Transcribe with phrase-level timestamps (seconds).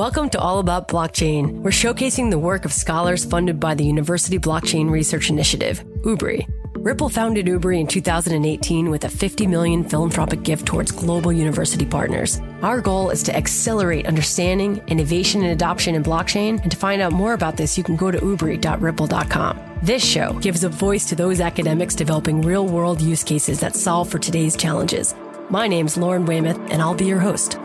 [0.00, 1.60] Welcome to All About Blockchain.
[1.60, 6.48] We're showcasing the work of scholars funded by the University Blockchain Research Initiative, UBRI.
[6.76, 12.40] Ripple founded UBRI in 2018 with a 50 million philanthropic gift towards global university partners.
[12.62, 16.62] Our goal is to accelerate understanding, innovation, and adoption in blockchain.
[16.62, 19.60] And to find out more about this, you can go to ubri.ripple.com.
[19.82, 24.08] This show gives a voice to those academics developing real world use cases that solve
[24.08, 25.14] for today's challenges.
[25.50, 27.58] My name's Lauren Weymouth, and I'll be your host.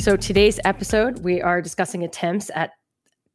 [0.00, 2.70] So, today's episode, we are discussing attempts at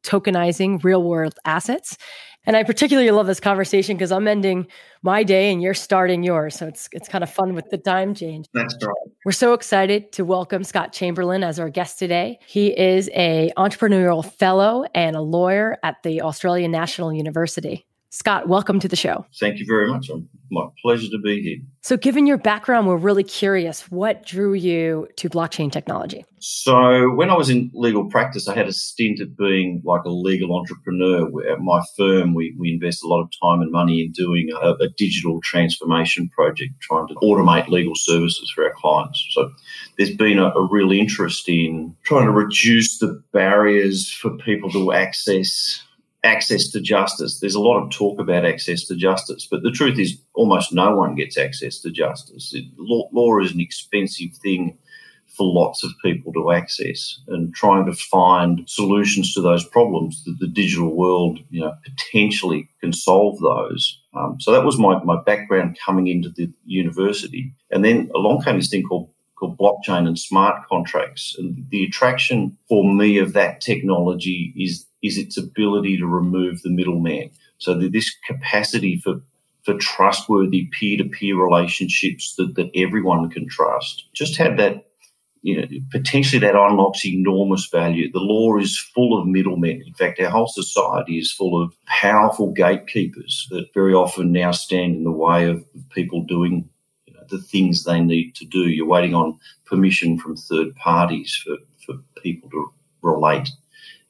[0.02, 1.96] tokenizing real world assets.
[2.44, 4.66] And I particularly love this conversation because I'm ending
[5.00, 6.56] my day and you're starting yours.
[6.56, 8.46] So it's it's kind of fun with the time change.
[8.52, 9.12] That's right.
[9.24, 12.40] We're so excited to welcome Scott Chamberlain as our guest today.
[12.48, 17.86] He is a entrepreneurial fellow and a lawyer at the Australian National University.
[18.10, 19.26] Scott, welcome to the show.
[19.40, 20.08] Thank you very much.
[20.50, 21.58] My pleasure to be here.
[21.80, 26.24] So, given your background, we're really curious what drew you to blockchain technology?
[26.38, 30.08] So, when I was in legal practice, I had a stint at being like a
[30.08, 31.26] legal entrepreneur.
[31.50, 34.74] At my firm, we, we invest a lot of time and money in doing a,
[34.74, 39.26] a digital transformation project, trying to automate legal services for our clients.
[39.32, 39.50] So,
[39.98, 44.92] there's been a, a real interest in trying to reduce the barriers for people to
[44.92, 45.82] access
[46.26, 47.40] access to justice.
[47.40, 50.94] There's a lot of talk about access to justice, but the truth is almost no
[50.94, 52.52] one gets access to justice.
[52.52, 54.76] It, law, law, is an expensive thing
[55.36, 60.36] for lots of people to access and trying to find solutions to those problems that
[60.40, 64.00] the digital world, you know, potentially can solve those.
[64.14, 67.52] Um, so that was my, my background coming into the university.
[67.70, 71.36] And then along came this thing called called blockchain and smart contracts.
[71.38, 76.70] And the attraction for me of that technology is is its ability to remove the
[76.70, 77.30] middleman.
[77.58, 79.20] So this capacity for
[79.66, 84.04] for trustworthy peer-to-peer relationships that, that everyone can trust.
[84.14, 84.86] Just have that,
[85.42, 88.10] you know, potentially that unlocks enormous value.
[88.12, 89.82] The law is full of middlemen.
[89.84, 94.94] In fact, our whole society is full of powerful gatekeepers that very often now stand
[94.94, 96.68] in the way of people doing
[97.06, 98.68] you know, the things they need to do.
[98.68, 103.50] You're waiting on permission from third parties for, for people to relate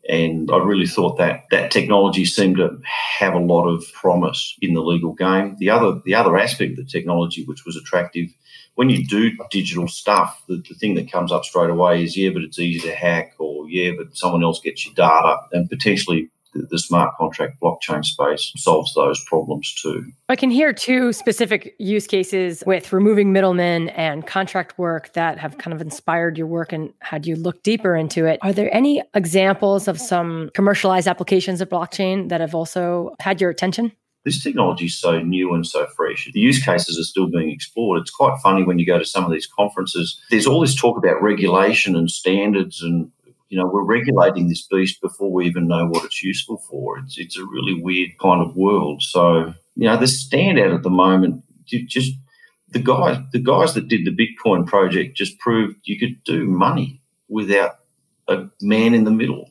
[0.09, 2.79] and I really thought that that technology seemed to
[3.19, 5.57] have a lot of promise in the legal game.
[5.59, 8.29] The other the other aspect of the technology which was attractive,
[8.75, 12.31] when you do digital stuff, the, the thing that comes up straight away is yeah,
[12.31, 16.31] but it's easy to hack, or yeah, but someone else gets your data, and potentially
[16.69, 20.05] the smart contract blockchain space solves those problems too.
[20.29, 25.59] I can hear two specific use cases with removing middlemen and contract work that have
[25.59, 28.39] kind of inspired your work and had you look deeper into it.
[28.43, 33.51] Are there any examples of some commercialized applications of blockchain that have also had your
[33.51, 33.93] attention?
[34.27, 36.29] this technology is so new and so fresh.
[36.35, 38.01] The use cases are still being explored.
[38.01, 40.21] It's quite funny when you go to some of these conferences.
[40.31, 43.13] There's all this talk about regulation and standards and
[43.57, 46.99] you know, we're regulating this beast before we even know what it's useful for.
[46.99, 49.01] It's, it's a really weird kind of world.
[49.01, 52.13] So, you know, the standout at the moment, just
[52.69, 57.01] the guys, the guys that did the Bitcoin project just proved you could do money
[57.31, 57.79] without
[58.29, 59.51] a man in the middle.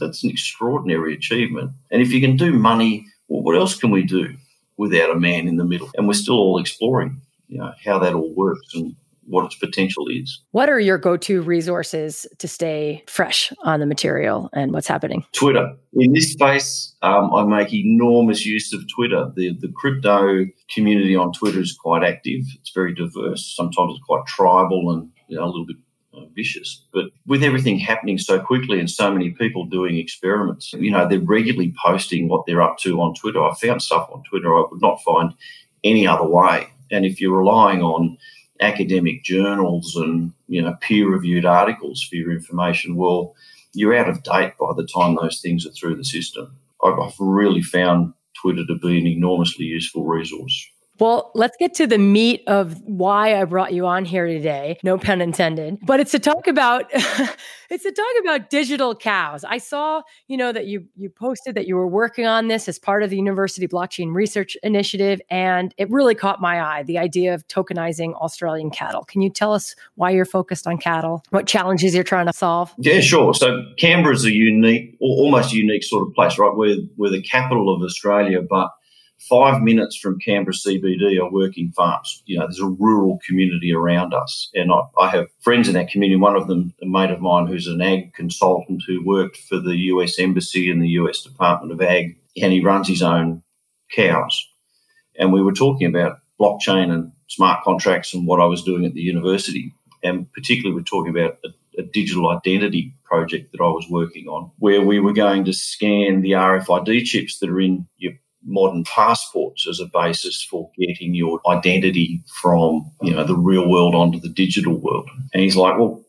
[0.00, 1.72] That's an extraordinary achievement.
[1.90, 4.34] And if you can do money, well, what else can we do
[4.78, 5.90] without a man in the middle?
[5.94, 8.96] And we're still all exploring, you know, how that all works and
[9.26, 10.42] what its potential is.
[10.50, 15.24] What are your go to resources to stay fresh on the material and what's happening?
[15.32, 15.74] Twitter.
[15.94, 19.30] In this space, um, I make enormous use of Twitter.
[19.36, 23.54] The, the crypto community on Twitter is quite active, it's very diverse.
[23.56, 25.76] Sometimes it's quite tribal and you know, a little bit
[26.14, 26.84] uh, vicious.
[26.92, 31.20] But with everything happening so quickly and so many people doing experiments, you know, they're
[31.20, 33.42] regularly posting what they're up to on Twitter.
[33.42, 35.32] I found stuff on Twitter I would not find
[35.84, 36.68] any other way.
[36.90, 38.18] And if you're relying on
[38.62, 43.34] academic journals and you know peer-reviewed articles for your information, well,
[43.74, 46.56] you're out of date by the time those things are through the system.
[46.82, 50.71] I've really found Twitter to be an enormously useful resource.
[51.02, 54.78] Well, let's get to the meat of why I brought you on here today.
[54.84, 55.78] No pun intended.
[55.82, 59.42] But it's to talk about it's to talk about digital cows.
[59.42, 62.78] I saw, you know, that you you posted that you were working on this as
[62.78, 67.34] part of the University Blockchain Research Initiative and it really caught my eye, the idea
[67.34, 69.02] of tokenizing Australian cattle.
[69.02, 71.24] Can you tell us why you're focused on cattle?
[71.30, 72.72] What challenges you're trying to solve?
[72.78, 73.34] Yeah, sure.
[73.34, 76.52] So Canberra is a unique almost unique sort of place, right?
[76.54, 78.70] We're we're the capital of Australia, but
[79.28, 82.22] five minutes from Canberra CBD are working farms.
[82.26, 84.50] You know, there's a rural community around us.
[84.54, 86.16] And I, I, have friends in that community.
[86.16, 89.76] One of them, a mate of mine who's an ag consultant who worked for the
[89.76, 93.42] US Embassy and the US Department of Ag, and he runs his own
[93.94, 94.48] cows.
[95.18, 98.94] And we were talking about blockchain and smart contracts and what I was doing at
[98.94, 99.72] the university.
[100.02, 104.50] And particularly, we're talking about a, a digital identity project that I was working on,
[104.58, 109.66] where we were going to scan the RFID chips that are in your modern passports
[109.68, 114.28] as a basis for getting your identity from you know the real world onto the
[114.28, 115.08] digital world.
[115.32, 116.04] And he's like, well,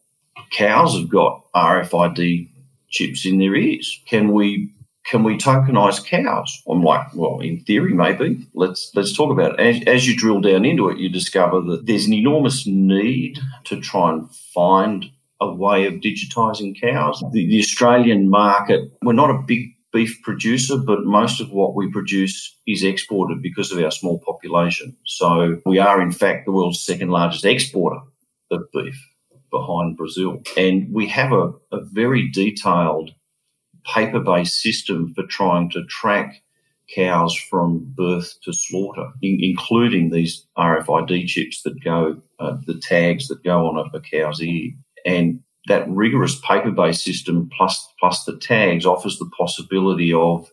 [0.52, 2.50] cows have got RFID
[2.90, 4.02] chips in their ears.
[4.08, 4.72] Can we
[5.06, 6.64] can we tokenize cows?
[6.68, 8.48] I'm like, well, in theory, maybe.
[8.54, 9.78] Let's let's talk about it.
[9.78, 13.82] As, as, you drill down into it, you discover that there's an enormous need to
[13.82, 17.22] try and find a way of digitizing cows.
[17.34, 21.90] The, the Australian market, we're not a big beef producer, but most of what we
[21.92, 24.98] produce is exported because of our small population.
[25.06, 28.02] So we are, in fact, the world's second largest exporter
[28.52, 29.00] of beef
[29.52, 30.42] behind Brazil.
[30.58, 33.12] And we have a, a very detailed
[33.86, 36.42] paper based system for trying to track
[36.94, 43.28] cows from birth to slaughter, in, including these RFID chips that go, uh, the tags
[43.28, 44.72] that go on a, a cow's ear.
[45.06, 50.50] And that rigorous paper-based system plus plus the tags offers the possibility of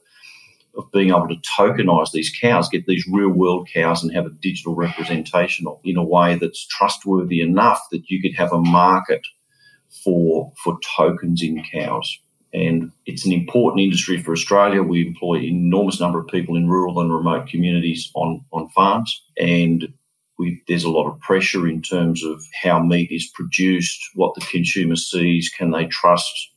[0.77, 4.31] of being able to tokenize these cows, get these real world cows and have a
[4.31, 9.27] digital representation in a way that's trustworthy enough that you could have a market
[10.05, 12.21] for for tokens in cows.
[12.53, 14.83] And it's an important industry for Australia.
[14.83, 19.23] We employ an enormous number of people in rural and remote communities on, on farms.
[19.39, 19.93] And
[20.41, 24.41] we, there's a lot of pressure in terms of how meat is produced, what the
[24.41, 26.51] consumer sees, can they trust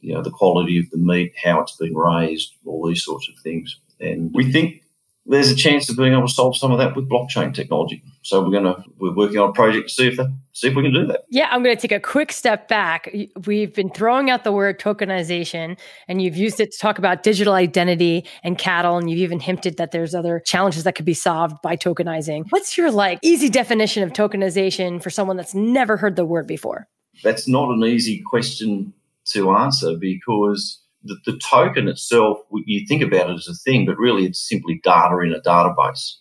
[0.00, 3.34] you know the quality of the meat, how it's been raised, all these sorts of
[3.42, 3.78] things.
[4.00, 4.82] And we think
[5.28, 8.02] there's a chance of being able to solve some of that with blockchain technology.
[8.22, 10.82] So we're gonna we're working on a project to see if that, see if we
[10.82, 11.24] can do that.
[11.30, 13.14] Yeah, I'm going to take a quick step back.
[13.44, 15.78] We've been throwing out the word tokenization,
[16.08, 19.76] and you've used it to talk about digital identity and cattle, and you've even hinted
[19.78, 22.44] that there's other challenges that could be solved by tokenizing.
[22.50, 26.88] What's your like easy definition of tokenization for someone that's never heard the word before?
[27.22, 28.92] That's not an easy question
[29.26, 33.98] to answer because the, the token itself, you think about it as a thing, but
[33.98, 36.14] really it's simply data in a database.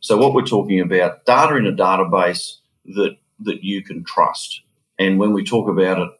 [0.00, 2.56] So what we're talking about, data in a database
[2.86, 4.62] that that you can trust.
[4.98, 6.10] And when we talk about it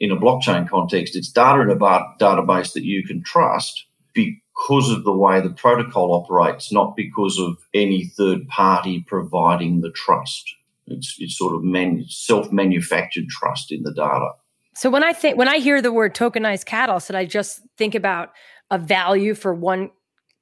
[0.00, 4.90] in a blockchain context, it's data in a bar- database that you can trust because
[4.90, 10.54] of the way the protocol operates, not because of any third party providing the trust.
[10.86, 14.30] It's, it's sort of man, self-manufactured trust in the data.
[14.78, 17.96] So when I think when I hear the word tokenized cattle, should I just think
[17.96, 18.30] about
[18.70, 19.90] a value for one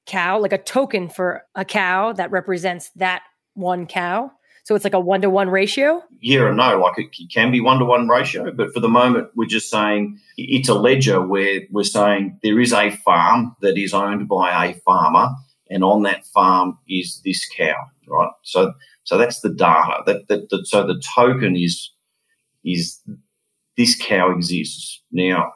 [0.05, 3.23] cow, like a token for a cow that represents that
[3.55, 4.31] one cow?
[4.65, 6.03] So it's like a one to one ratio?
[6.21, 6.79] Yeah and no.
[6.79, 10.19] Like it can be one to one ratio, but for the moment, we're just saying
[10.37, 14.75] it's a ledger where we're saying there is a farm that is owned by a
[14.81, 15.31] farmer,
[15.71, 18.33] and on that farm is this cow, right?
[18.43, 18.75] So
[19.05, 20.03] so that's the data.
[20.05, 21.91] That, that, that so the token is
[22.67, 23.01] is
[23.77, 25.03] this cow exists.
[25.13, 25.53] Now,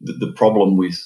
[0.00, 0.98] the, the problem with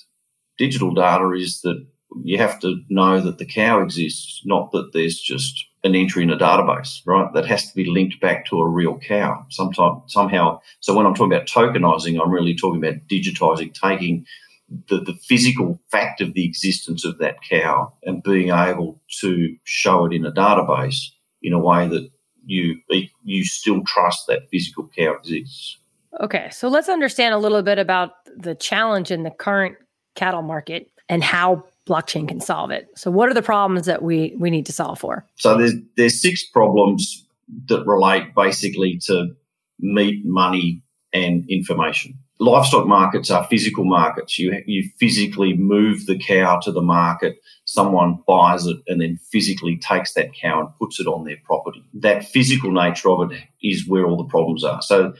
[0.58, 1.85] digital data is that
[2.23, 6.31] you have to know that the cow exists, not that there's just an entry in
[6.31, 7.32] a database, right?
[7.35, 10.61] That has to be linked back to a real cow sometime, somehow.
[10.81, 14.25] So when I'm talking about tokenizing, I'm really talking about digitizing, taking
[14.88, 20.06] the, the physical fact of the existence of that cow and being able to show
[20.06, 21.11] it in a database
[21.42, 22.11] in a way that
[22.47, 22.76] you
[23.23, 25.78] you still trust that physical cow exists.
[26.21, 29.76] Okay, so let's understand a little bit about the challenge in the current
[30.14, 32.88] cattle market and how blockchain can solve it.
[32.97, 35.26] So what are the problems that we we need to solve for?
[35.37, 37.26] So there's there's six problems
[37.68, 39.35] that relate basically to
[39.80, 42.18] meat, money, and information.
[42.40, 44.38] Livestock markets are physical markets.
[44.38, 47.37] You you physically move the cow to the market.
[47.64, 51.85] Someone buys it and then physically takes that cow and puts it on their property.
[51.94, 54.83] That physical nature of it is where all the problems are.
[54.83, 55.14] So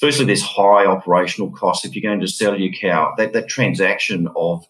[0.00, 1.84] firstly, there's high operational costs.
[1.84, 4.64] If you're going to sell your cow, that, that transaction of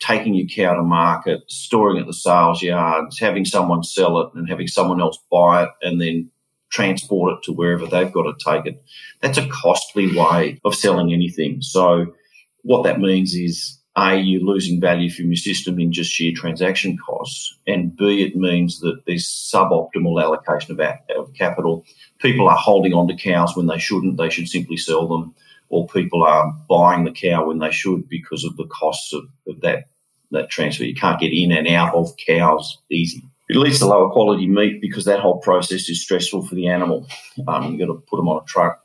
[0.00, 4.30] taking your cow to market, storing it at the sales yards, having someone sell it
[4.34, 6.30] and having someone else buy it and then
[6.70, 8.82] transport it to wherever they've got to take it.
[9.20, 11.62] That's a costly way of selling anything.
[11.62, 12.14] So
[12.62, 16.96] what that means is a, you're losing value from your system in just sheer transaction
[16.98, 17.56] costs.
[17.66, 20.80] And B, it means that there's suboptimal allocation of,
[21.16, 21.84] of capital.
[22.18, 24.16] People are holding on to cows when they shouldn't.
[24.16, 25.34] They should simply sell them.
[25.68, 29.60] Or people are buying the cow when they should because of the costs of, of
[29.60, 29.88] that,
[30.30, 30.84] that transfer.
[30.84, 33.22] You can't get in and out of cows easy.
[33.54, 37.06] It leads to lower quality meat because that whole process is stressful for the animal.
[37.46, 38.82] Um, you've got to put them on a truck.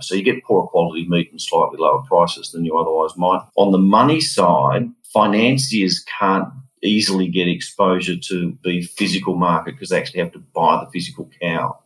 [0.00, 3.42] So you get poorer quality meat and slightly lower prices than you otherwise might.
[3.56, 6.48] On the money side, financiers can't
[6.82, 11.30] easily get exposure to the physical market because they actually have to buy the physical
[11.42, 11.78] cow.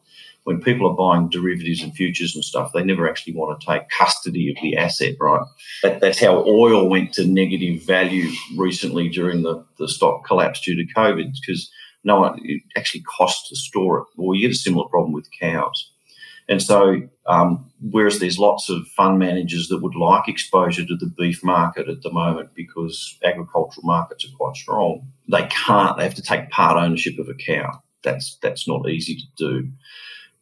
[0.44, 3.88] When people are buying derivatives and futures and stuff, they never actually want to take
[3.90, 5.42] custody of the asset, right?
[5.84, 10.74] That, that's how oil went to negative value recently during the, the stock collapse due
[10.74, 11.70] to COVID because
[12.04, 14.06] no one, it actually costs to store it.
[14.16, 15.90] Well, you get a similar problem with cows.
[16.48, 21.12] And so, um, whereas there's lots of fund managers that would like exposure to the
[21.16, 25.96] beef market at the moment because agricultural markets are quite strong, they can't.
[25.96, 27.80] They have to take part ownership of a cow.
[28.02, 29.70] That's that's not easy to do,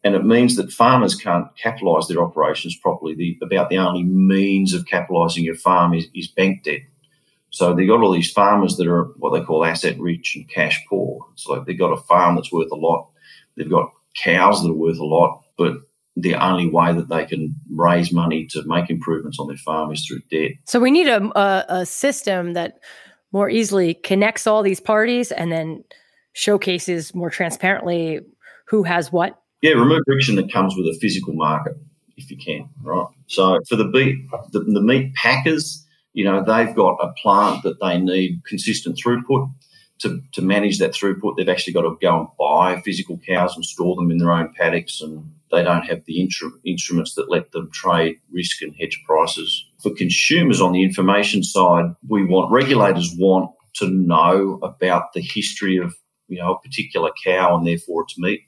[0.03, 3.13] and it means that farmers can't capitalise their operations properly.
[3.13, 6.81] The, about the only means of capitalising your farm is, is bank debt.
[7.51, 10.83] So they've got all these farmers that are what they call asset rich and cash
[10.89, 11.27] poor.
[11.33, 13.09] It's like they've got a farm that's worth a lot.
[13.55, 15.73] They've got cows that are worth a lot, but
[16.15, 20.05] the only way that they can raise money to make improvements on their farm is
[20.05, 20.51] through debt.
[20.65, 22.79] So we need a, a, a system that
[23.31, 25.83] more easily connects all these parties and then
[26.33, 28.19] showcases more transparently
[28.65, 29.39] who has what.
[29.61, 31.75] Yeah, remove friction that comes with a physical market
[32.17, 33.07] if you can, right?
[33.27, 34.17] So for the beef,
[34.51, 39.51] the, the meat packers, you know, they've got a plant that they need consistent throughput.
[39.99, 43.63] To, to manage that throughput, they've actually got to go and buy physical cows and
[43.63, 47.51] store them in their own paddocks and they don't have the intru- instruments that let
[47.51, 49.65] them trade risk and hedge prices.
[49.83, 55.77] For consumers on the information side, we want regulators want to know about the history
[55.77, 55.95] of
[56.27, 58.41] you know a particular cow and therefore its meat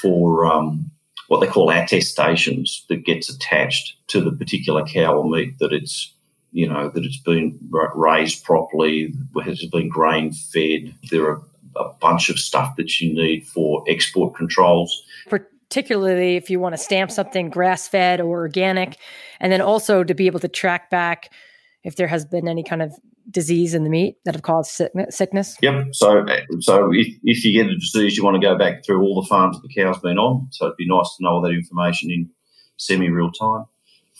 [0.00, 0.90] for um,
[1.28, 6.14] what they call attestations that gets attached to the particular cow or meat that it's
[6.52, 7.58] you know that it's been
[7.94, 9.12] raised properly,
[9.44, 10.94] has been grain fed.
[11.10, 11.42] There are
[11.76, 15.02] a bunch of stuff that you need for export controls.
[15.28, 18.98] Particularly if you want to stamp something grass fed or organic,
[19.40, 21.32] and then also to be able to track back
[21.82, 22.92] if there has been any kind of
[23.30, 25.56] disease in the meat that have caused sickness.
[25.62, 25.86] Yep.
[25.92, 26.26] So,
[26.60, 29.26] so if, if you get a disease, you want to go back through all the
[29.28, 30.48] farms that the cow's been on.
[30.50, 32.30] So it'd be nice to know all that information in
[32.76, 33.64] semi real time.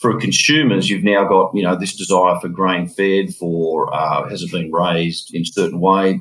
[0.03, 4.43] For consumers, you've now got you know this desire for grain fed, for uh, has
[4.43, 6.19] it been raised in a certain way,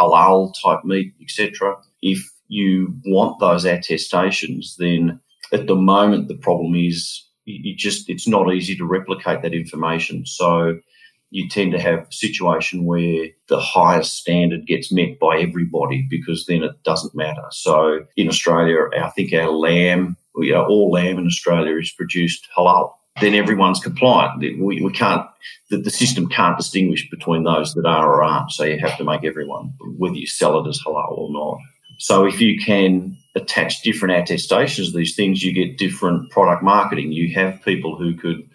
[0.00, 1.76] halal type meat, etc.
[2.02, 5.20] If you want those attestations, then
[5.52, 10.26] at the moment the problem is you just it's not easy to replicate that information.
[10.26, 10.80] So
[11.30, 16.46] you tend to have a situation where the highest standard gets met by everybody because
[16.46, 17.44] then it doesn't matter.
[17.50, 22.48] So in Australia, I think our lamb, we are, all lamb in Australia is produced
[22.56, 22.94] halal.
[23.20, 24.40] Then everyone's compliant.
[24.40, 25.26] We, we can't,
[25.70, 28.52] the, the system can't distinguish between those that are or aren't.
[28.52, 31.58] So you have to make everyone, whether you sell it as halal or not.
[31.98, 37.10] So if you can attach different attestations to these things, you get different product marketing.
[37.10, 38.48] You have people who could,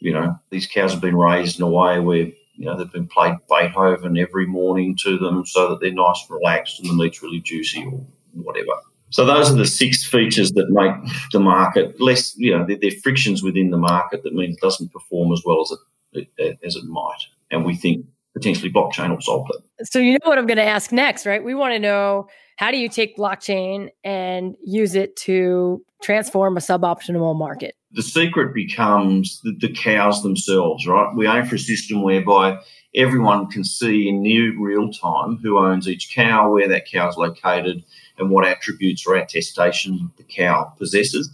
[0.00, 3.06] you know, these cows have been raised in a way where, you know, they've been
[3.06, 7.22] played Beethoven every morning to them so that they're nice and relaxed and the meat's
[7.22, 8.02] really juicy or
[8.32, 8.80] whatever.
[9.10, 12.90] So those are the six features that make the market less, you know, they're, they're
[13.02, 15.72] frictions within the market that means it doesn't perform as well as
[16.12, 17.20] it, as it might.
[17.50, 19.86] And we think potentially blockchain will solve that.
[19.86, 21.42] So you know what I'm going to ask next, right?
[21.42, 26.60] We want to know how do you take blockchain and use it to transform a
[26.60, 27.74] suboptimal market?
[27.92, 31.14] The secret becomes the, the cows themselves, right?
[31.14, 32.58] We aim for a system whereby
[32.94, 37.16] everyone can see in near real time who owns each cow, where that cow is
[37.16, 37.84] located,
[38.18, 41.30] and what attributes or attestations the cow possesses,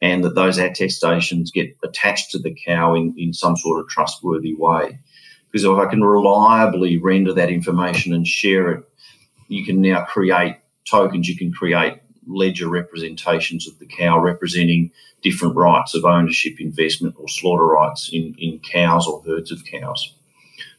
[0.00, 4.54] and that those attestations get attached to the cow in, in some sort of trustworthy
[4.54, 4.98] way.
[5.50, 8.84] Because if I can reliably render that information and share it
[9.48, 14.90] you can now create tokens, you can create ledger representations of the cow representing
[15.22, 20.14] different rights of ownership, investment, or slaughter rights in, in cows or herds of cows.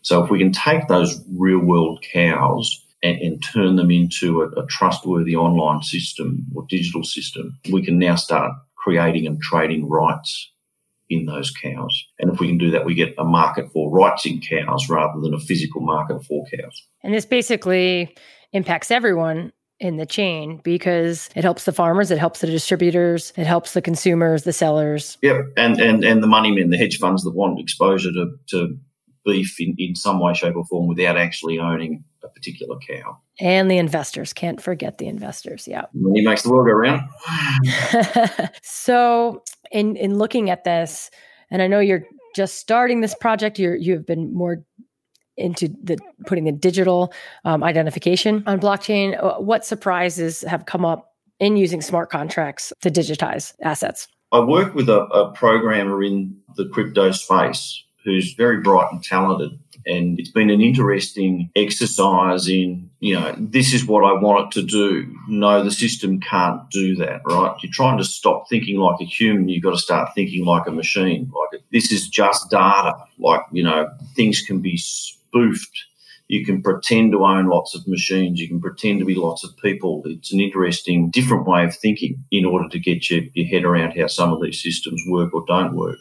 [0.02, 4.48] So if we can take those real world cows and, and turn them into a,
[4.60, 10.52] a, trustworthy online system or digital system, we can now start creating and trading rights
[11.10, 12.06] in those cows.
[12.20, 15.20] And if we can do that, we get a market for rights in cows rather
[15.22, 16.88] than a physical market for cows.
[17.04, 18.16] And this basically
[18.52, 23.46] impacts everyone in the chain because it helps the farmers, it helps the distributors, it
[23.46, 25.18] helps the consumers, the sellers.
[25.22, 28.78] Yep, and and and the money men, the hedge funds that want exposure to, to
[29.24, 33.18] beef in, in some way, shape, or form without actually owning a particular cow.
[33.40, 34.34] And the investors.
[34.34, 35.68] Can't forget the investors.
[35.68, 35.86] Yeah.
[35.94, 37.02] Money makes the world go round.
[38.64, 41.10] so in in looking at this,
[41.50, 42.04] and I know you're
[42.36, 44.64] just starting this project, you're you've been more
[45.38, 47.14] into the putting the digital
[47.46, 49.22] um, identification on blockchain.
[49.22, 54.08] Uh, what surprises have come up in using smart contracts to digitize assets?
[54.32, 59.60] I work with a, a programmer in the crypto space who's very bright and talented,
[59.88, 64.60] And it's been an interesting exercise in, you know, this is what I want it
[64.60, 65.16] to do.
[65.28, 67.56] No, the system can't do that, right?
[67.62, 69.50] You're trying to stop thinking like a human.
[69.50, 71.32] You've got to start thinking like a machine.
[71.34, 72.96] Like this is just data.
[73.18, 75.86] Like, you know, things can be spoofed
[76.28, 78.40] you can pretend to own lots of machines.
[78.40, 80.04] You can pretend to be lots of people.
[80.06, 83.98] It's an interesting, different way of thinking in order to get your, your head around
[83.98, 85.98] how some of these systems work or don't work.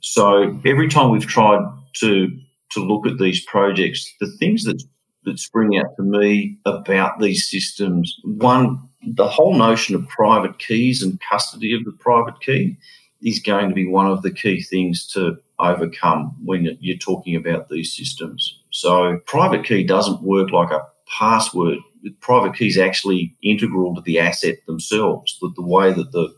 [0.00, 1.60] So every time we've tried
[1.96, 2.40] to
[2.74, 4.82] to look at these projects, the things that
[5.24, 11.02] that spring out to me about these systems, one, the whole notion of private keys
[11.02, 12.76] and custody of the private key
[13.22, 17.68] is going to be one of the key things to overcome when you're talking about
[17.68, 18.60] these systems.
[18.70, 20.86] So private key doesn't work like a
[21.18, 21.78] password.
[22.20, 25.38] Private key is actually integral to the asset themselves.
[25.40, 26.34] The, the way that the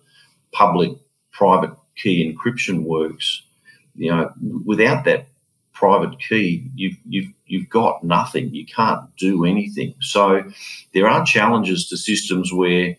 [0.53, 0.91] public
[1.33, 3.43] private key encryption works,
[3.97, 4.31] you know,
[4.67, 5.29] without that
[5.75, 8.55] private key, you've, you've, you've got nothing.
[8.55, 9.95] You can't do anything.
[10.01, 10.43] So
[10.95, 12.97] there are challenges to systems where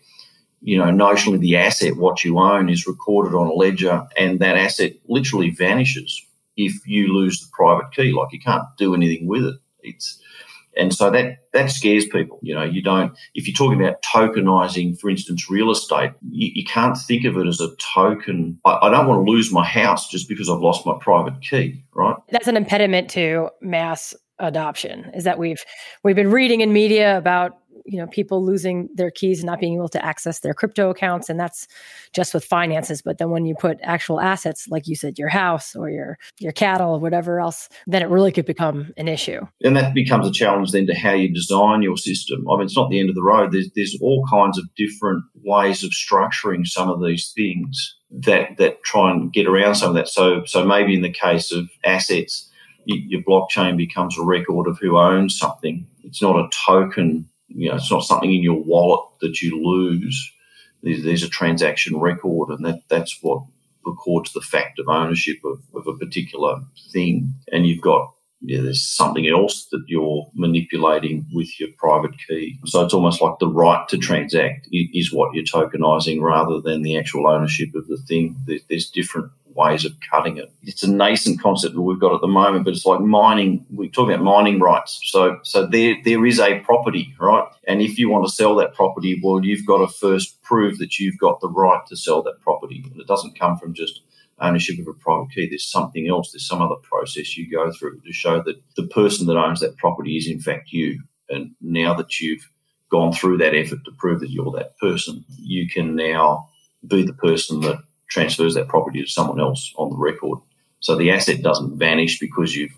[0.66, 4.56] you know, notionally the asset, what you own, is recorded on a ledger, and that
[4.56, 6.20] asset literally vanishes
[6.56, 8.12] if you lose the private key.
[8.12, 9.56] Like you can't do anything with it.
[9.82, 10.20] It's
[10.76, 12.38] and so that that scares people.
[12.42, 13.16] You know, you don't.
[13.34, 17.46] If you're talking about tokenizing, for instance, real estate, you, you can't think of it
[17.46, 18.58] as a token.
[18.64, 21.82] I, I, don't want to lose my house just because I've lost my private key.
[21.94, 22.16] Right.
[22.30, 25.10] That's an impediment to mass adoption.
[25.14, 25.64] Is that we've
[26.04, 27.52] we've been reading in media about
[27.86, 31.28] you know people losing their keys and not being able to access their crypto accounts
[31.28, 31.66] and that's
[32.12, 33.02] just with finances.
[33.02, 36.52] But then when you put actual assets like you said your house or your your
[36.52, 39.40] cattle or whatever else then it really could become an issue.
[39.62, 42.46] And that becomes a challenge then to how you design your system.
[42.50, 43.52] I mean it's not the end of the road.
[43.52, 48.82] There's there's all kinds of different ways of structuring some of these things that that
[48.84, 50.08] try and get around some of that.
[50.08, 52.50] So so maybe in the case of assets
[52.86, 55.86] your blockchain becomes a record of who owns something.
[56.04, 60.32] It's not a token you know, it's not something in your wallet that you lose.
[60.82, 63.42] There's, there's a transaction record, and that, that's what
[63.84, 66.60] records the fact of ownership of, of a particular
[66.92, 67.34] thing.
[67.52, 72.58] And you've got yeah, there's something else that you're manipulating with your private key.
[72.66, 76.98] So it's almost like the right to transact is what you're tokenizing rather than the
[76.98, 78.36] actual ownership of the thing.
[78.68, 80.52] There's different ways of cutting it.
[80.62, 83.64] It's a nascent concept that we've got at the moment, but it's like mining.
[83.74, 85.00] We talk about mining rights.
[85.04, 87.48] So, so there, there is a property, right?
[87.66, 90.98] And if you want to sell that property, well, you've got to first prove that
[90.98, 92.84] you've got the right to sell that property.
[92.90, 94.02] And it doesn't come from just
[94.38, 95.48] ownership of a private key.
[95.48, 96.32] There's something else.
[96.32, 99.76] There's some other process you go through to show that the person that owns that
[99.78, 101.02] property is in fact you.
[101.28, 102.48] And now that you've
[102.90, 106.48] gone through that effort to prove that you're that person, you can now
[106.86, 110.38] be the person that transfers that property to someone else on the record.
[110.80, 112.68] So the asset doesn't vanish because you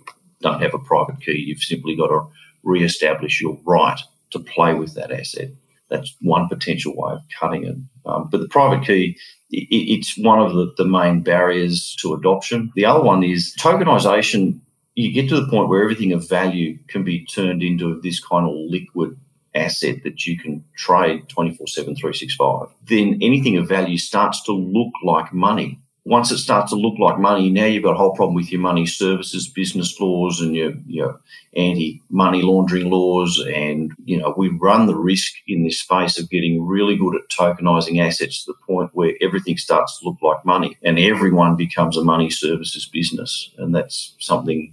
[0.40, 1.44] don't have a private key.
[1.46, 2.26] You've simply got to
[2.62, 5.50] re-establish your right to play with that asset.
[5.88, 7.76] That's one potential way of cutting it.
[8.04, 9.16] Um, but the private key,
[9.50, 12.70] it, it's one of the, the main barriers to adoption.
[12.74, 14.60] The other one is tokenization.
[14.94, 18.46] You get to the point where everything of value can be turned into this kind
[18.46, 19.18] of liquid
[19.58, 24.92] asset that you can trade 24 7, 365, then anything of value starts to look
[25.04, 25.80] like money.
[26.04, 28.62] Once it starts to look like money, now you've got a whole problem with your
[28.62, 31.20] money services business laws and your, your
[31.54, 33.44] anti money laundering laws.
[33.46, 37.28] And, you know, we run the risk in this space of getting really good at
[37.28, 41.98] tokenizing assets to the point where everything starts to look like money and everyone becomes
[41.98, 43.52] a money services business.
[43.58, 44.72] And that's something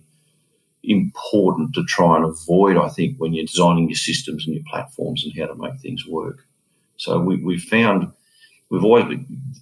[0.90, 5.24] important to try and avoid, I think, when you're designing your systems and your platforms
[5.24, 6.46] and how to make things work.
[6.98, 8.12] So we, we've found
[8.70, 9.06] we've always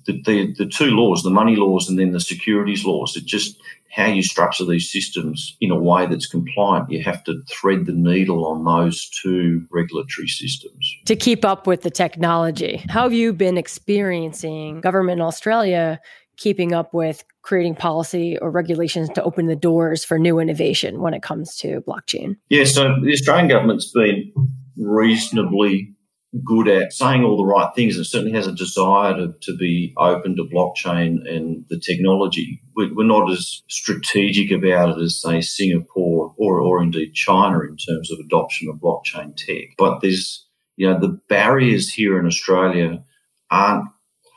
[0.05, 3.61] the, the, the two laws, the money laws and then the securities laws, it just
[3.93, 6.89] how you structure these systems in a way that's compliant.
[6.89, 10.97] You have to thread the needle on those two regulatory systems.
[11.05, 12.83] To keep up with the technology.
[12.89, 16.01] How have you been experiencing government in Australia
[16.37, 21.13] keeping up with creating policy or regulations to open the doors for new innovation when
[21.13, 22.35] it comes to blockchain?
[22.49, 24.31] Yeah, so the Australian government's been
[24.77, 25.93] reasonably
[26.43, 29.93] good at saying all the right things and certainly has a desire to, to be
[29.97, 32.59] open to blockchain and the technology.
[32.75, 37.77] We're, we're not as strategic about it as, say, Singapore or, or indeed China in
[37.77, 39.75] terms of adoption of blockchain tech.
[39.77, 43.03] But there's, you know, the barriers here in Australia
[43.51, 43.85] aren't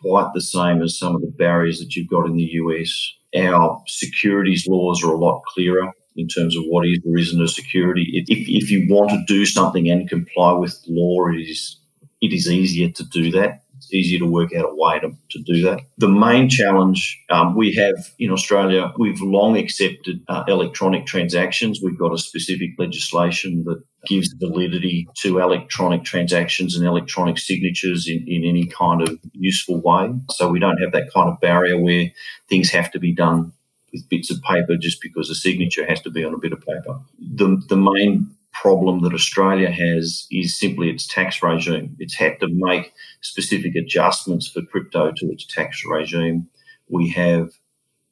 [0.07, 3.15] quite the same as some of the barriers that you've got in the US.
[3.37, 7.49] Our securities laws are a lot clearer in terms of what is or isn't a
[7.49, 8.25] security.
[8.29, 11.79] If, if you want to do something and comply with law, it is
[12.23, 13.63] it is easier to do that.
[13.77, 15.81] it's easier to work out a way to, to do that.
[15.99, 21.81] The main challenge um, we have in Australia, we've long accepted uh, electronic transactions.
[21.83, 28.25] We've got a specific legislation that gives validity to electronic transactions and electronic signatures in,
[28.27, 30.13] in any kind of useful way.
[30.31, 32.11] So we don't have that kind of barrier where
[32.49, 33.53] things have to be done
[33.93, 36.61] with bits of paper just because a signature has to be on a bit of
[36.61, 37.01] paper.
[37.19, 41.95] The, the main problem that Australia has is simply its tax regime.
[41.99, 46.49] It's had to make specific adjustments for crypto to its tax regime.
[46.89, 47.51] We have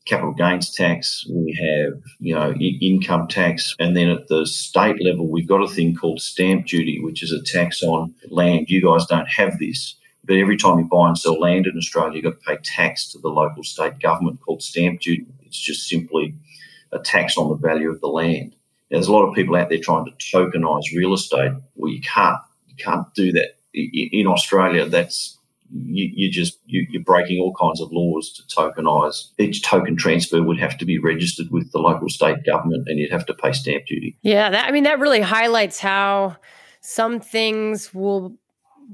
[0.06, 5.02] capital gains tax, we have you know I- income tax, and then at the state
[5.02, 8.68] level we've got a thing called stamp duty, which is a tax on land.
[8.68, 12.14] You guys don't have this, but every time you buy and sell land in Australia,
[12.16, 15.26] you've got to pay tax to the local state government called stamp duty.
[15.44, 16.34] It's just simply
[16.92, 18.54] a tax on the value of the land.
[18.90, 21.52] There's a lot of people out there trying to tokenize real estate.
[21.74, 24.86] Well, you can't you can't do that in Australia.
[24.86, 25.38] That's
[25.74, 29.30] you, you just you, you're breaking all kinds of laws to tokenize.
[29.38, 33.12] Each token transfer would have to be registered with the local state government, and you'd
[33.12, 34.16] have to pay stamp duty.
[34.22, 36.36] Yeah, that I mean that really highlights how
[36.80, 38.36] some things will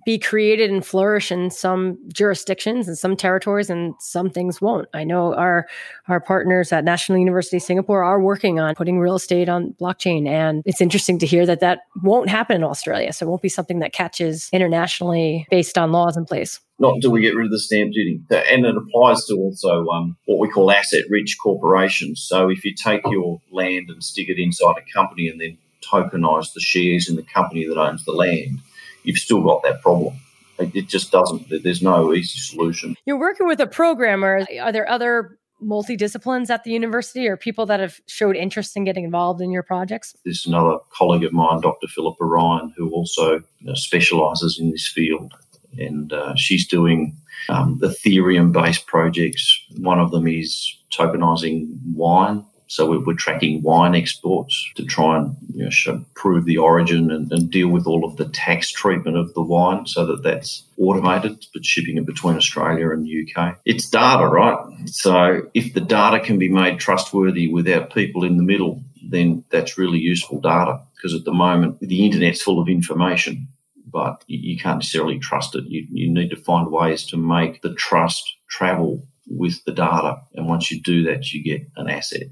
[0.05, 4.88] be created and flourish in some jurisdictions and some territories and some things won't.
[4.94, 5.66] I know our
[6.09, 10.62] our partners at National University Singapore are working on putting real estate on blockchain and
[10.64, 13.12] it's interesting to hear that that won't happen in Australia.
[13.12, 16.61] So it won't be something that catches internationally based on laws in place.
[16.79, 18.22] Not until we get rid of the stamp duty.
[18.31, 22.24] And it applies to also um, what we call asset rich corporations.
[22.26, 26.55] So if you take your land and stick it inside a company and then tokenize
[26.55, 28.61] the shares in the company that owns the land,
[29.02, 30.14] you've still got that problem.
[30.58, 32.94] It just doesn't, there's no easy solution.
[33.06, 34.44] You're working with a programmer.
[34.60, 39.04] Are there other multidisciplines at the university or people that have showed interest in getting
[39.04, 40.14] involved in your projects?
[40.24, 41.86] There's another colleague of mine, Dr.
[41.86, 45.32] Philippa Ryan, who also you know, specialises in this field.
[45.78, 47.16] And uh, she's doing
[47.48, 49.64] um, Ethereum based projects.
[49.78, 55.64] One of them is tokenizing wine so we're, tracking wine exports to try and you
[55.64, 59.35] know, show, prove the origin and, and, deal with all of the tax treatment of
[59.35, 63.59] the wine so that that's automated, but shipping it between Australia and the UK.
[63.64, 64.56] It's data, right?
[64.87, 69.76] So if the data can be made trustworthy without people in the middle, then that's
[69.76, 73.48] really useful data because at the moment the internet's full of information.
[73.85, 75.64] But you can't necessarily trust it.
[75.66, 80.22] You, you need to find ways to make the trust travel with the data.
[80.35, 82.28] And once you do that, you get an asset.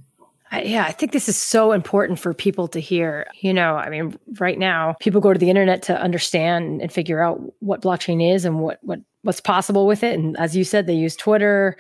[0.51, 3.27] I, yeah, I think this is so important for people to hear.
[3.41, 7.23] You know, I mean, right now, people go to the internet to understand and figure
[7.23, 10.19] out what blockchain is and what what what's possible with it.
[10.19, 11.77] And as you said, they use Twitter,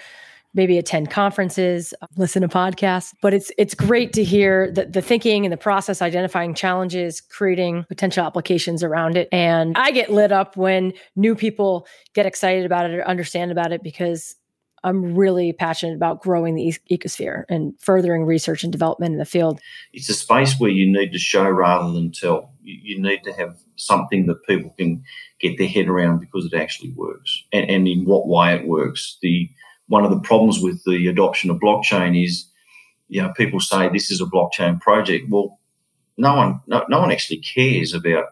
[0.54, 3.14] maybe attend conferences, listen to podcasts.
[3.22, 7.84] But it's it's great to hear the, the thinking and the process, identifying challenges, creating
[7.88, 9.28] potential applications around it.
[9.32, 13.72] And I get lit up when new people get excited about it or understand about
[13.72, 14.34] it because
[14.84, 19.60] I'm really passionate about growing the ecosphere and furthering research and development in the field.
[19.92, 22.52] It's a space where you need to show rather than tell.
[22.62, 25.02] You, need to have something that people can
[25.40, 29.18] get their head around because it actually works and, and in what way it works.
[29.22, 29.50] The
[29.86, 32.46] one of the problems with the adoption of blockchain is,
[33.08, 35.26] you know, people say this is a blockchain project.
[35.30, 35.58] Well,
[36.18, 38.26] no one, no, no one actually cares about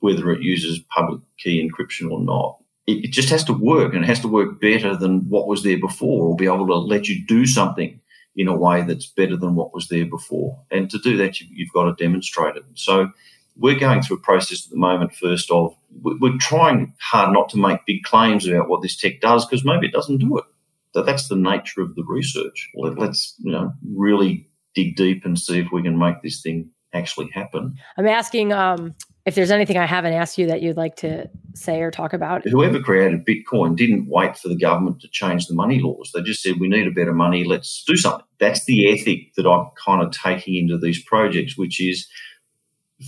[0.00, 4.06] whether it uses public key encryption or not it, just has to work and it
[4.06, 7.24] has to work better than what was there before or be able to let you
[7.26, 8.00] do something
[8.36, 10.60] in a way that's better than what was there before.
[10.70, 12.64] And to do that, you, have got to demonstrate it.
[12.74, 13.10] So
[13.56, 17.58] we're going through a process at the moment, first of, we're trying hard not to
[17.58, 20.44] make big claims about what this tech does because maybe it doesn't do it.
[20.94, 22.70] So that's the nature of the research.
[22.74, 27.30] Let's, you know, really dig deep and see if we can make this thing actually
[27.32, 27.76] happen.
[27.96, 28.94] I'm asking um,
[29.26, 32.46] if there's anything I haven't asked you that you'd like to say or talk about.
[32.48, 36.10] Whoever created Bitcoin didn't wait for the government to change the money laws.
[36.14, 38.24] They just said, we need a better money, let's do something.
[38.38, 42.06] That's the ethic that I'm kind of taking into these projects, which is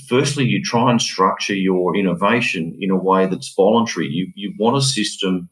[0.09, 4.09] firstly, you try and structure your innovation in a way that's voluntary.
[4.09, 5.49] You, you want a system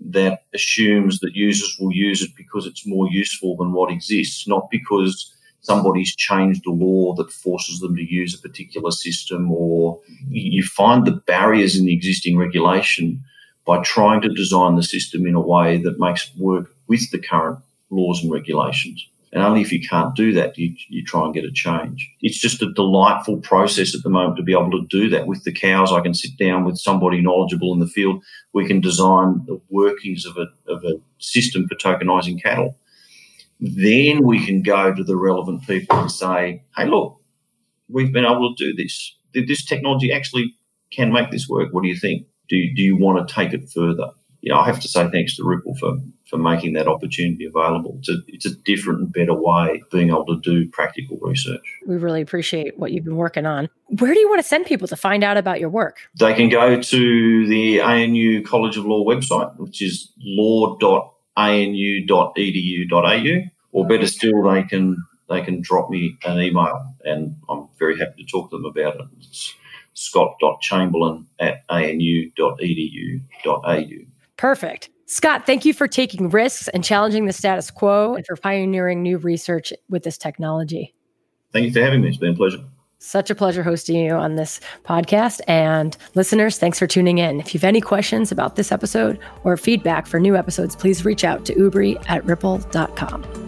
[0.00, 4.70] that assumes that users will use it because it's more useful than what exists, not
[4.70, 10.62] because somebody's changed a law that forces them to use a particular system, or you
[10.62, 13.22] find the barriers in the existing regulation
[13.66, 17.18] by trying to design the system in a way that makes it work with the
[17.18, 17.58] current
[17.90, 19.06] laws and regulations.
[19.30, 22.10] And only if you can't do that, you, you try and get a change.
[22.22, 25.44] It's just a delightful process at the moment to be able to do that with
[25.44, 25.92] the cows.
[25.92, 28.24] I can sit down with somebody knowledgeable in the field.
[28.54, 32.74] We can design the workings of a, of a system for tokenizing cattle
[33.60, 37.20] then we can go to the relevant people and say, hey, look,
[37.88, 39.16] we've been able to do this.
[39.34, 40.54] This technology actually
[40.92, 41.72] can make this work.
[41.72, 42.26] What do you think?
[42.48, 44.10] Do you, do you want to take it further?
[44.40, 47.96] you know, I have to say thanks to Ripple for for making that opportunity available.
[48.00, 51.62] It's a, it's a different and better way of being able to do practical research.
[51.86, 53.70] We really appreciate what you've been working on.
[53.86, 56.00] Where do you want to send people to find out about your work?
[56.18, 60.12] They can go to the ANU College of Law website, which is
[61.38, 64.96] law.anu.edu.au, or better still, they can
[65.28, 68.96] they can drop me an email, and I'm very happy to talk to them about
[68.96, 69.02] it.
[69.18, 69.54] It's
[69.94, 73.82] scott.chamberlain at anu.edu.au.
[74.36, 74.90] Perfect.
[75.06, 79.18] Scott, thank you for taking risks and challenging the status quo and for pioneering new
[79.18, 80.94] research with this technology.
[81.52, 82.08] Thank you for having me.
[82.08, 82.62] It's been a pleasure.
[82.98, 85.40] Such a pleasure hosting you on this podcast.
[85.46, 87.40] And listeners, thanks for tuning in.
[87.40, 91.22] If you have any questions about this episode or feedback for new episodes, please reach
[91.22, 93.47] out to ubri at ripple.com.